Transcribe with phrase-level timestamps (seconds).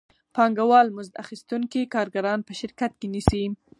[0.35, 3.43] پانګوال مزد اخیستونکي کارګران په شرکت کې نیسي